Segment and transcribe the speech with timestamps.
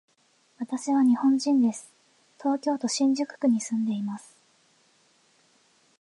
[0.57, 1.91] 私は日本人です。
[2.39, 4.35] 東京都新宿区に住んでいます。